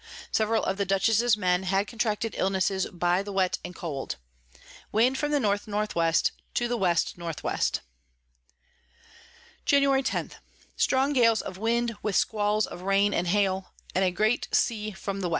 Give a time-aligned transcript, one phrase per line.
[0.31, 4.15] Several of the Dutchess's Men had contracted Illness by the Wet and Cold.
[4.91, 5.57] Wind from the N N W.
[5.61, 7.57] to the W N
[9.69, 10.01] W.
[10.03, 10.03] Jan.
[10.03, 10.31] 10.
[10.75, 15.19] Strong Gales of Wind, with Squalls of Rain and Hail, and a great Sea from
[15.19, 15.29] the W.